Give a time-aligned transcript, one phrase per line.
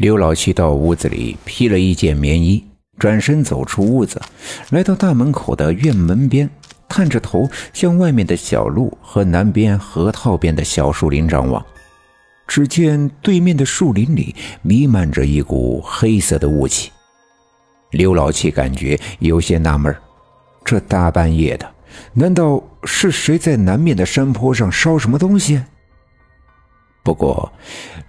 [0.00, 2.64] 刘老七到屋子里披了一件棉衣，
[2.98, 4.18] 转身走出屋子，
[4.70, 6.48] 来到大门口的院门边，
[6.88, 11.62] 探着头向外面的小路和南边河套边的小树林张望。
[12.48, 16.90] 只见对面的树林里弥漫着一股黑色的雾气。
[17.90, 19.94] 刘老七感觉有些纳闷
[20.64, 21.70] 这大半夜的，
[22.14, 25.60] 难道是谁在南面的山坡上烧什么东西？
[27.02, 27.50] 不过，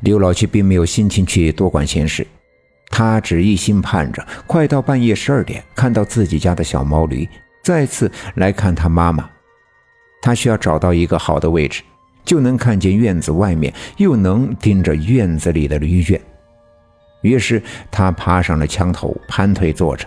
[0.01, 2.25] 刘老七并没有心情去多管闲事，
[2.89, 7.27] 他只一心盼着快到半夜十二点，看到自己家的小毛驴
[7.63, 9.29] 再次来看他妈妈。
[10.21, 11.81] 他需要找到一个好的位置。
[12.23, 16.21] 就能看见院子外面，又能盯着院子里的驴圈。
[17.23, 20.05] 于是他爬上了墙头，盘腿坐着，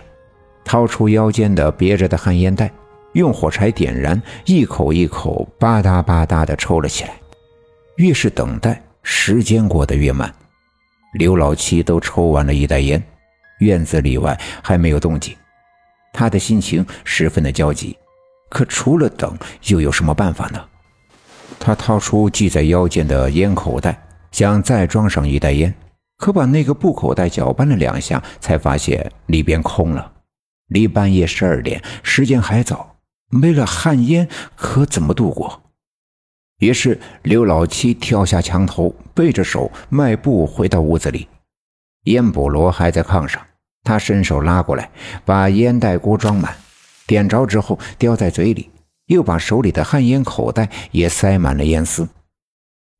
[0.63, 2.71] 掏出腰间的别着的旱烟袋，
[3.11, 7.11] 用火柴点燃，一口一口吧嗒吧嗒地抽了起来。
[7.97, 10.33] 越是等待，时间过得越慢。
[11.13, 13.01] 刘老七都抽完了一袋烟，
[13.59, 15.33] 院子里外还没有动静，
[16.11, 17.95] 他的心情十分的焦急。
[18.49, 19.37] 可除了等，
[19.67, 20.61] 又有什么办法呢？
[21.57, 23.97] 他掏出系在腰间的烟口袋，
[24.31, 25.73] 想再装上一袋烟，
[26.17, 30.11] 可把那个布口袋搅拌了两下，才发现里边空了。
[30.67, 32.97] 离半夜十二点，时间还早，
[33.29, 35.61] 没了旱烟，可怎么度过？
[36.59, 41.27] 于是刘老七跳下墙头，背着手迈步回到屋子里。
[42.03, 43.41] 烟菠萝还在炕上，
[43.83, 44.89] 他伸手拉过来，
[45.25, 46.55] 把烟袋锅装满，
[47.05, 48.69] 点着之后叼在嘴里。
[49.07, 52.09] 又把手里的旱烟口袋也塞满了烟丝，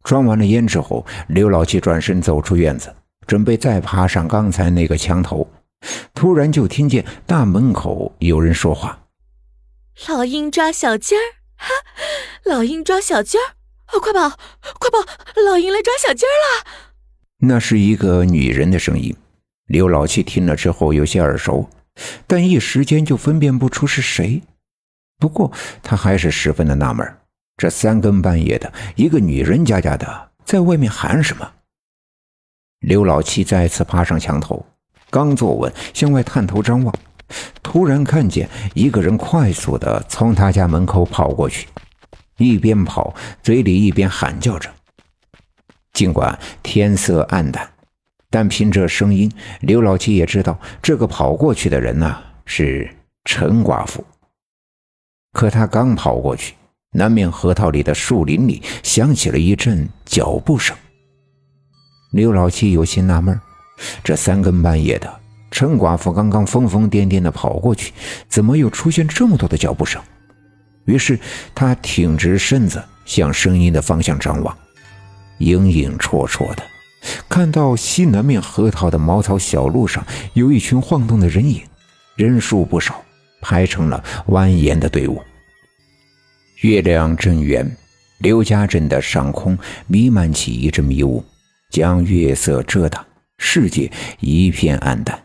[0.04, 2.94] 装完了烟之后，刘老七转身走出院子，
[3.26, 5.50] 准备再爬上刚才那个墙头，
[6.14, 9.00] 突然就听见大门口有人说话
[10.08, 11.26] ：“老鹰抓小鸡儿，
[11.58, 11.70] 哈！
[12.46, 13.58] 老鹰抓小鸡儿，
[13.92, 14.30] 哦，快跑，
[14.78, 15.00] 快跑！
[15.44, 16.66] 老鹰来抓小鸡儿了。”
[17.42, 19.16] 那是一个女人的声音。
[19.66, 21.68] 刘老七听了之后有些耳熟，
[22.28, 24.44] 但一时间就分辨不出是谁。
[25.18, 27.18] 不过他还是十分的纳闷
[27.58, 31.52] 这三更半夜的，一个女人家家的在外面喊什么？
[32.82, 34.64] 刘老七再次爬上墙头，
[35.10, 36.94] 刚坐稳，向外探头张望，
[37.64, 41.68] 突然看见一个人快速的从他家门口跑过去，
[42.38, 44.70] 一边跑，嘴里一边喊叫着。
[45.94, 47.70] 尽管天色暗淡，
[48.30, 49.32] 但凭这声音，
[49.62, 52.90] 刘老七也知道这个跑过去的人呐是
[53.24, 54.04] 陈寡妇。
[55.32, 56.54] 可他刚跑过去，
[56.92, 60.76] 南面河套里的树林里响起了一阵脚步声。
[62.12, 63.40] 刘老七有些纳闷
[64.04, 67.94] 这三更半夜的，陈寡妇刚刚疯疯癫癫地跑过去，
[68.28, 70.02] 怎么又出现这么多的脚步声？
[70.86, 71.20] 于是
[71.54, 74.58] 他挺直身子，向声音的方向张望，
[75.40, 76.64] 影影绰绰的，
[77.28, 81.62] 看到西南面河套的茅草小路上有一群晃动的人影，
[82.16, 83.02] 人数不少。
[83.48, 85.22] 排成了蜿蜒的队伍。
[86.62, 87.78] 月亮正圆，
[88.18, 91.24] 刘家镇的上空弥漫起一阵迷雾，
[91.70, 93.06] 将月色遮挡，
[93.38, 95.22] 世界一片暗淡。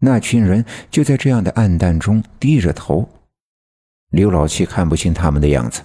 [0.00, 3.08] 那群人就在这样的暗淡中低着头。
[4.10, 5.82] 刘老七看不清他们的样子，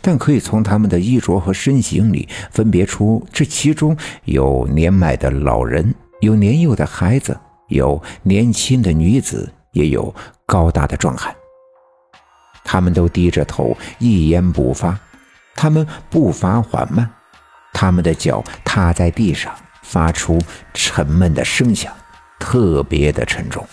[0.00, 7.38] 但可以从他们的衣着和身形里分别出，这其中有年迈的老人，有年幼的孩子，
[7.68, 9.52] 有年轻的女子。
[9.72, 10.12] 也有
[10.46, 11.32] 高大的壮汉，
[12.64, 14.98] 他们都低着头，一言不发。
[15.54, 17.08] 他们步伐缓慢，
[17.72, 19.54] 他们的脚踏在地上，
[19.84, 20.40] 发出
[20.74, 21.94] 沉闷的声响，
[22.40, 23.64] 特别的沉重。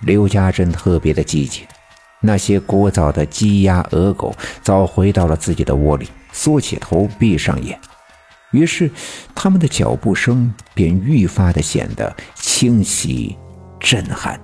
[0.00, 1.64] 刘家镇特别的寂静，
[2.26, 7.78] 那些聒噪的鸡鸭鹅狗早回到了自己的窝里，缩起头，闭上眼。
[8.50, 8.90] 于是，
[9.34, 13.36] 他们的脚步声便愈发的显得清晰、
[13.78, 14.38] 震撼。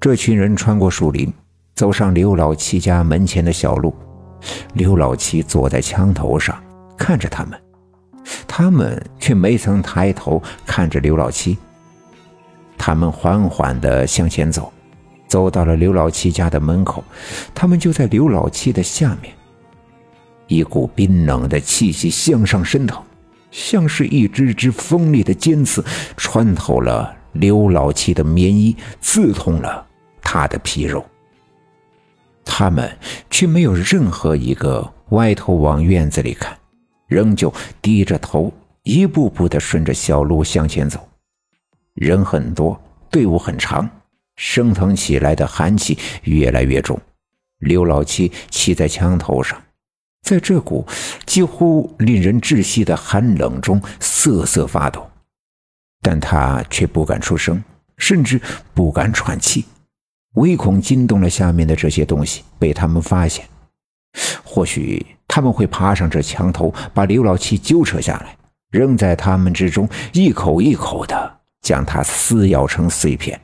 [0.00, 1.32] 这群人穿过树林，
[1.74, 3.94] 走上刘老七家门前的小路。
[4.72, 6.62] 刘老七坐在墙头上，
[6.96, 7.60] 看着他们，
[8.48, 11.58] 他们却没曾抬头看着刘老七。
[12.78, 14.72] 他们缓缓地向前走，
[15.30, 17.02] 走到了刘老七家的门口。
[17.54, 19.32] 他们就在刘老七的下面。
[20.48, 23.00] 一股冰冷的气息向上升腾，
[23.52, 25.84] 像是一支支锋利的尖刺，
[26.16, 29.86] 穿透了刘老七的棉衣，刺痛了。
[30.20, 31.04] 他的皮肉，
[32.44, 32.90] 他们
[33.30, 36.56] 却没有任何一个歪头往院子里看，
[37.06, 41.08] 仍旧低着头，一步步的顺着小路向前走。
[41.94, 42.80] 人很多，
[43.10, 43.88] 队伍很长，
[44.40, 46.98] 升腾起来的寒气越来越重。
[47.58, 49.62] 刘老七骑在墙头上，
[50.22, 50.86] 在这股
[51.26, 55.06] 几乎令人窒息的寒冷中瑟瑟发抖。
[56.00, 57.62] 但他却不敢出声，
[57.98, 58.40] 甚至
[58.72, 59.66] 不敢喘气，
[60.36, 63.44] 唯恐惊动了下面的这些东西被他们发现。
[64.42, 68.34] 或许他们会爬上这墙头，把刘老七揪扯下来，
[68.70, 73.38] 扔在他们之中，一口一口的将他撕咬成碎片。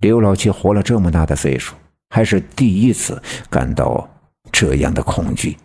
[0.00, 1.74] 刘老七活了这么大的岁数，
[2.10, 4.08] 还是第一次感到
[4.52, 5.56] 这样的恐惧。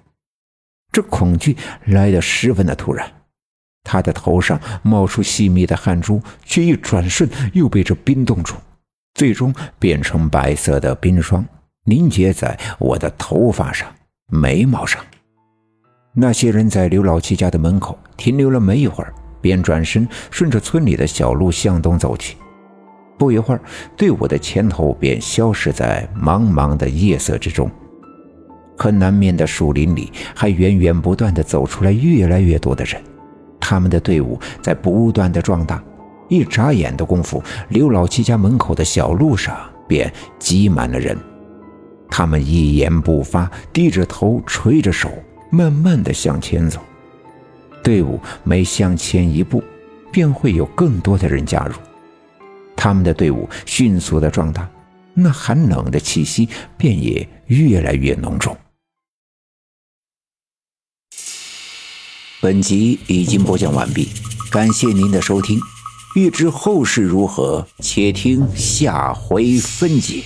[0.91, 1.55] 这恐惧
[1.85, 3.11] 来得十分的突然，
[3.83, 8.55] 他的头上冒出细密的汗珠，却一转瞬又被这冰冻住，
[9.13, 11.45] 最终变成白色的冰霜。
[11.85, 13.91] 凝结在我的头发上、
[14.31, 15.03] 眉毛上。
[16.13, 22.35] 那些人在刘老七家的门口停留了没一会儿，便转身顺着村里的小路向东走去。
[23.19, 23.61] 不一会儿，
[23.97, 27.69] 队伍的前头便消失在茫茫的夜色之中。
[28.77, 32.99] 可南面的树林里还源源不断的走出来越来越多的人，
[33.59, 35.83] 他们的队伍在不断的壮大。
[36.29, 41.17] 一眨眼的功夫，刘老七家门口的小路上便挤满了人。
[42.09, 45.11] 他们一言不发，低着头，垂着手，
[45.51, 46.79] 慢慢的向前走。
[47.83, 49.61] 队伍每向前一步，
[50.11, 51.73] 便会有更多的人加入。
[52.81, 54.69] 他们的队伍迅速的壮大，
[55.13, 56.47] 那寒冷的气息
[56.77, 58.55] 便也越来越浓重。
[62.41, 64.07] 本集已经播讲完毕，
[64.49, 65.59] 感谢您的收听。
[66.15, 70.23] 欲知后事如何，且听下回分解。